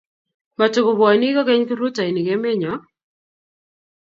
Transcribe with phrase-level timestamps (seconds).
[0.57, 2.73] matukubwoni kokeny kiprutoinik emet nyo